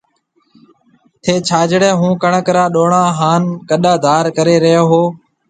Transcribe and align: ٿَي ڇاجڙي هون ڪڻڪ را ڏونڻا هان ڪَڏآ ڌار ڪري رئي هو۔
ٿَي 1.23 1.33
ڇاجڙي 1.49 1.91
هون 1.99 2.11
ڪڻڪ 2.23 2.45
را 2.55 2.63
ڏونڻا 2.73 3.03
هان 3.19 3.41
ڪَڏآ 3.69 3.93
ڌار 4.05 4.25
ڪري 4.37 4.55
رئي 4.63 4.77
هو۔ 4.89 5.01